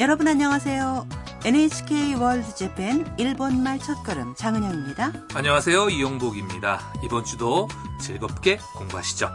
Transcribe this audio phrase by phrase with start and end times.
[0.00, 1.06] 여러분 안녕하세요.
[1.44, 5.12] NHK 월드 재팬 일본말 첫걸음 장은영입니다.
[5.34, 5.90] 안녕하세요.
[5.90, 6.80] 이용복입니다.
[7.04, 7.68] 이번 주도
[8.00, 9.30] 즐겁게 공부하시죠.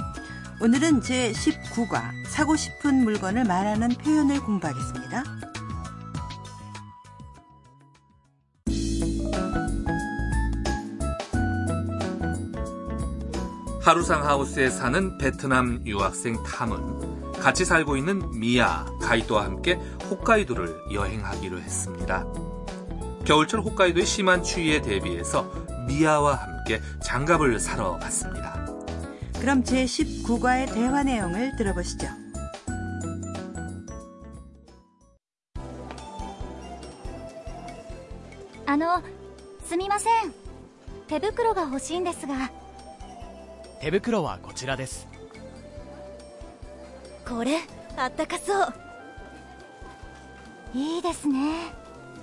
[0.59, 5.23] 오늘은 제19과 사고 싶은 물건을 말하는 표현을 공부하겠습니다.
[13.83, 19.74] 하루상 하우스에 사는 베트남 유학생 탐은 같이 살고 있는 미야, 가이도와 함께
[20.10, 22.26] 홋카이도를 여행하기로 했습니다.
[23.24, 25.50] 겨울철 홋카이도의 심한 추위에 대비해서
[25.86, 28.66] 미야와 함께 장갑을 사러 갔습니다.
[29.40, 32.08] 그럼 제19과의 대화 내용을 들어보시죠.
[38.70, 39.02] あの
[39.64, 40.32] すみません
[41.08, 42.52] 手袋が欲しいんですが
[43.80, 45.08] 手袋はこちらです
[47.28, 47.58] これ
[47.96, 48.74] あったかそう
[50.74, 51.72] いいですね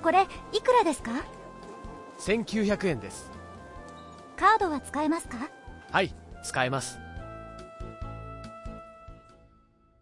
[0.01, 1.11] これいくらですか
[2.19, 3.29] 1900円です
[4.35, 5.37] カードは使えますか
[5.91, 6.99] はい使えます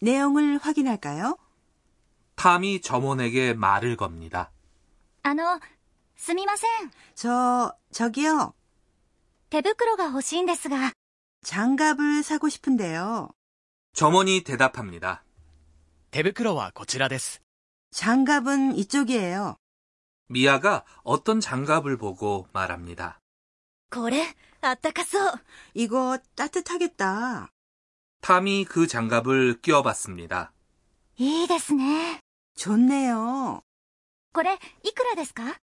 [0.02, 1.38] 내용을 확인할까요?
[2.36, 4.52] 탐이 점원에게 말을 겁니다.
[5.24, 5.60] あの
[6.16, 8.54] すみません 저, 저기요.
[9.50, 10.92] 手袋が欲しいんですが
[11.44, 13.30] 장갑을 사고 싶은데요.
[13.94, 15.24] 점원이 대답합니다.
[16.12, 17.42] 手袋はこちらです
[17.92, 19.58] 장갑은 이쪽이에요.
[20.30, 23.20] 미야가 어떤 장갑을 보고 말합니다.
[23.92, 24.24] これ
[24.62, 25.40] あったかそう
[25.74, 27.50] 이거 따뜻하겠다.
[28.22, 30.52] 탐이 그 장갑을 끼워봤습니다.
[31.18, 32.20] いいですね
[32.58, 33.62] 좋네요.
[34.34, 35.56] これいくらですか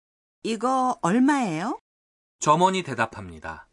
[0.44, 1.78] 이거 얼마예요?
[2.40, 3.68] 점원이 대답합니다.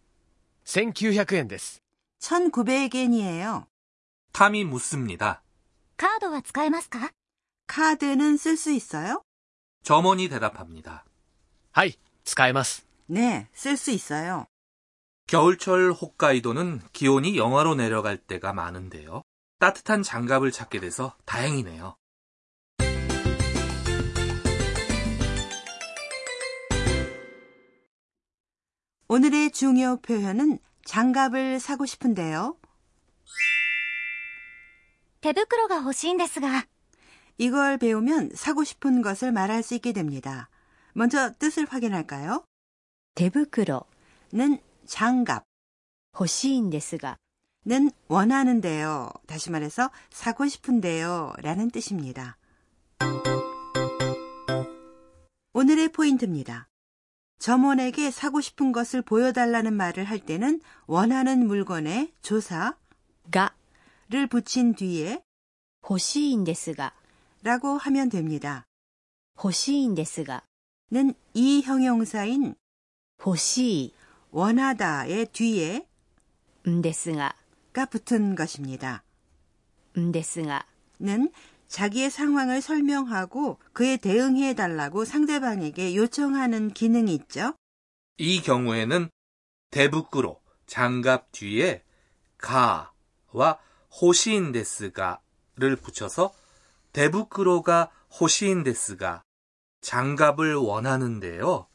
[0.65, 1.81] 1900円です
[2.21, 3.65] 1900엔이에요.
[4.33, 5.41] 탐이 묻습니다.
[5.97, 7.11] カードは使えますか
[7.67, 9.21] 카드는 쓸 수 있어요?
[9.83, 11.05] 점원이 대답합니다.
[11.71, 14.45] はい使えます 네, 쓸 수 있어요.
[15.27, 19.21] 겨울철 홋카이도는 기온이 영하로 내려갈 때가 많은데요.
[19.59, 21.95] 따뜻한 장갑을 찾게 돼서 다행이네요.
[29.07, 32.55] 오늘의 중요 표현은 장갑을 사고 싶은데요.
[35.23, 36.65] 手袋が欲しいんですが
[37.37, 40.49] 이걸 배우면 사고 싶은 것을 말할 수 있게 됩니다.
[40.93, 42.43] 먼저 뜻을 확인할까요?
[43.15, 43.85] 手袋
[44.33, 45.43] 는 장갑,
[46.13, 47.17] 欲しいんですが
[47.65, 49.11] 는 원하는데요.
[49.27, 51.33] 다시 말해서 사고 싶은데요.
[51.39, 52.37] 라는 뜻입니다.
[55.53, 56.67] 오늘의 포인트입니다.
[57.39, 62.77] 점원에게 사고 싶은 것을 보여달라는 말을 할 때는 원하는 물건에 조사,
[63.31, 63.53] が
[64.09, 65.21] 를 붙인 뒤에
[65.83, 66.93] 欲しいんですが
[67.43, 68.65] 라고 하면 됩니다.
[69.37, 70.43] 欲しいんですが
[70.91, 72.55] 는 이 형용사인
[73.23, 73.93] 欲しい
[74.31, 75.87] 원하다의 뒤에
[76.67, 77.35] んですが
[77.71, 79.03] 가 붙은 것입니다.
[79.97, 80.65] んですが
[80.99, 81.31] 는
[81.67, 87.53] 자기의 상황을 설명하고 그에 대응해 달라고 상대방에게 요청하는 기능이 있죠.
[88.17, 89.09] 이 경우에는
[89.69, 91.83] 대부끄로 장갑 뒤에
[92.37, 93.59] 가와
[94.00, 96.32] 호시인데스가를 붙여서
[96.92, 97.90] 대부끄로가
[98.20, 99.22] 호시인데스가
[99.80, 101.66] 장갑을 원하는데요.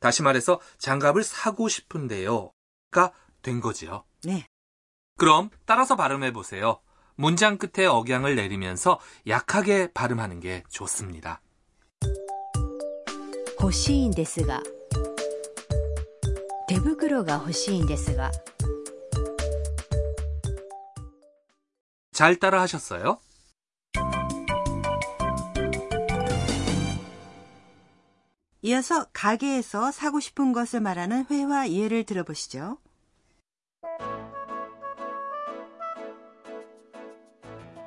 [0.00, 3.12] 다시 말해서 장갑을 사고 싶은데요가
[3.42, 4.04] 된 거지요.
[4.24, 4.46] 네.
[5.18, 6.80] 그럼 따라서 발음해 보세요.
[7.14, 11.40] 문장 끝에 억양을 내리면서 약하게 발음하는 게 좋습니다.
[13.62, 14.62] 호시인 데스가
[16.66, 18.32] 대부끄로가 호시인 데스가
[22.11, 23.19] 잘 따라 하셨어요?
[28.61, 32.79] 이어서 가게에서 사고 싶은 것을 말하는 회화 예를 들어보시죠.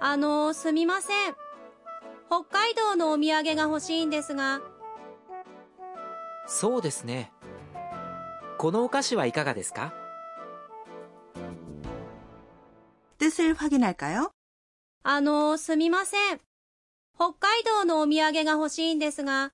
[0.02, 1.34] あのすみません
[2.28, 4.60] 北海道のお土産が欲しいんですが
[6.46, 7.30] そうですね。
[8.58, 9.94] このお菓子はいかがですか
[13.24, 14.30] 뜻을 확인할까요?
[15.02, 16.40] あのすみません
[17.16, 19.50] 北海道のお土産が欲しいんですが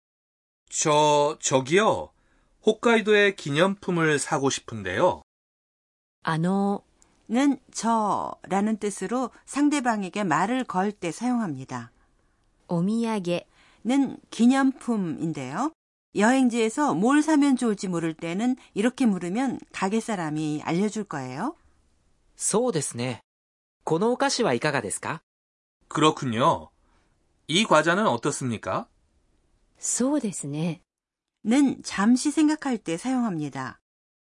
[0.68, 2.10] 저, 저기요.
[2.64, 5.22] 홋카이도의 기념품을 사고 싶은데요.
[6.24, 6.82] あの
[7.28, 11.92] 는 저라는 뜻으로 상대방에게 말을 걸 때 사용합니다.
[12.68, 13.40] お土産
[13.84, 15.70] 는 기념품인데요.
[16.16, 21.54] 여행지에서 뭘 사면 좋을지 모를 때는 이렇게 물으면 가게 사람이 알려줄 거예요.
[22.36, 23.20] そうですね。
[23.84, 25.22] このお菓子はいかがですか
[25.88, 26.70] 그렇군요.
[27.48, 28.88] 이 과자는 어떻습니까?
[29.78, 30.80] そうですね。
[31.44, 33.78] 는 잠시 생각할 때 사용합니다.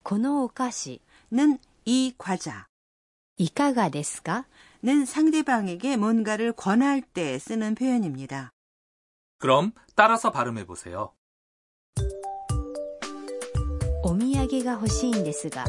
[0.04, 1.02] このお菓子、
[1.32, 2.68] 는 이 과자.
[3.38, 4.46] いかがですか
[4.84, 8.52] 는 상대방에게 뭔가를 권할 때 쓰는 표현입니다.
[9.40, 11.14] 그럼 따라서 발음해 보세요.
[14.04, 15.66] お土産が欲しいんですが。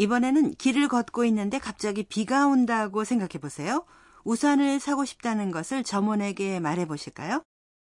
[0.00, 3.84] 이번에는 길을 걷고 있는데 갑자기 비가 온다고 생각해 보세요.
[4.24, 7.42] 우산을 사고 싶다는 것을 점원에게 말해 보실까요?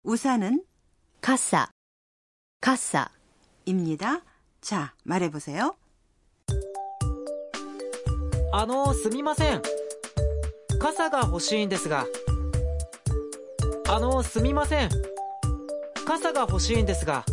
[0.03, 0.65] 우산은
[1.23, 1.69] 傘、
[2.61, 3.09] 傘、
[3.65, 4.23] 입니다.
[4.61, 5.75] 자, 말해 보세요.
[8.53, 9.63] あの、すみません。
[10.79, 12.07] 傘が欲しいんですが。
[13.89, 14.91] あの、すみません。
[16.07, 17.25] 傘が欲しいんですが。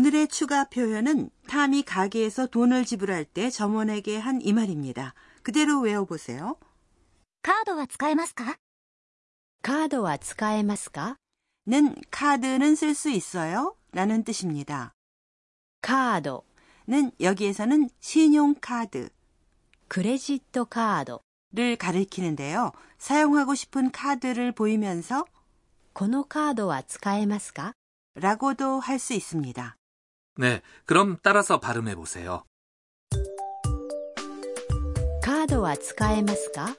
[0.00, 5.12] 오늘의 추가 표현은 탐이 가게에서 돈을 지불할 때 점원에게 한 이 말입니다.
[5.42, 6.56] 그대로 외워보세요.
[7.42, 8.56] 카드와 使えますか?
[9.60, 13.76] 카드와 使えますか?는 카드는 쓸 수 있어요?
[13.92, 14.94] 라는 뜻입니다.
[15.82, 19.10] 카드는 여기에서는 신용카드,
[19.88, 22.72] 크레지트 카드를 가리키는데요.
[22.96, 25.26] 사용하고 싶은 카드를 보이면서
[25.92, 27.74] この카드は使えますか?
[28.14, 29.76] 라고도 할 수 있습니다.
[30.39, 32.43] 네, 그럼 따라서 발음해 보세요.
[35.21, 36.75] カードは使えますか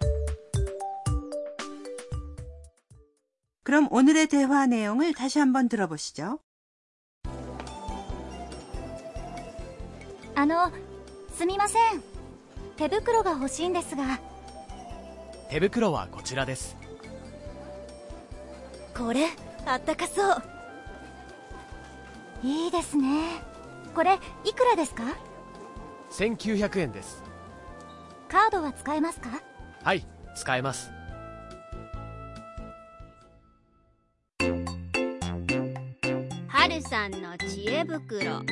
[3.64, 6.38] 그럼 오늘의 대화 내용을 다시 한번 들어보시죠.
[10.34, 10.70] あの
[11.34, 12.02] すみません
[12.76, 14.20] 手袋が欲しいんですが
[15.48, 16.76] 手袋はこちらです。
[18.96, 19.26] これ
[19.66, 20.42] あったかそう
[22.42, 23.42] いいですね
[23.94, 25.04] これいくらですか
[26.10, 27.22] 1900円です。
[28.28, 29.30] カードは使えますか
[29.82, 30.90] はい、使えます。
[36.48, 38.42] 春さんの知恵袋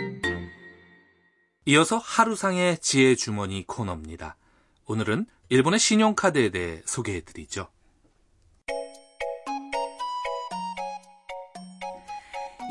[1.67, 4.37] 이어서 하루상의 지혜 주머니 코너입니다.
[4.87, 7.69] 오늘은 일본의 신용카드에 대해 소개해 드리죠.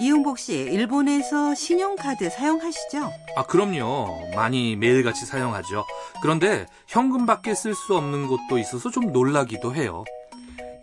[0.00, 3.10] 이용복 씨, 일본에서 신용카드 사용하시죠?
[3.36, 4.30] 아, 그럼요.
[4.36, 5.84] 많이 매일같이 사용하죠.
[6.22, 10.04] 그런데 현금밖에 쓸 수 없는 곳도 있어서 좀 놀라기도 해요.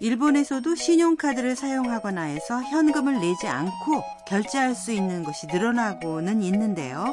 [0.01, 7.06] 일본에서도 신용카드를 사용하거나 해서 현금을 내지 않고 결제할 수 있는 곳이 늘어나고는 있는데요.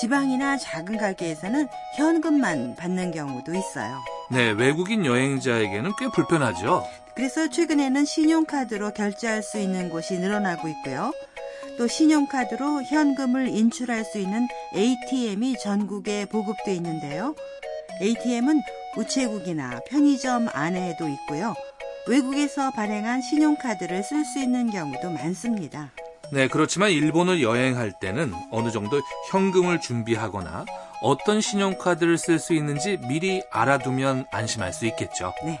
[0.00, 4.00] 지방이나 작은 가게에서는 현금만 받는 경우도 있어요.
[4.30, 6.84] 네, 외국인 여행자에게는 꽤 불편하죠.
[7.14, 11.12] 그래서 최근에는 신용카드로 결제할 수 있는 곳이 늘어나고 있고요.
[11.78, 17.34] 또 신용카드로 현금을 인출할 수 있는 ATM이 전국에 보급돼 있는데요.
[18.00, 18.62] ATM은
[18.96, 21.54] 우체국이나 편의점 안에도 있고요.
[22.08, 25.92] 외국에서 발행한 신용카드를 쓸 수 있는 경우도 많습니다.
[26.32, 30.64] 네, 그렇지만 일본을 여행할 때는 어느 정도 현금을 준비하거나
[31.02, 35.32] 어떤 신용카드를 쓸 수 있는지 미리 알아두면 안심할 수 있겠죠.
[35.44, 35.60] 네.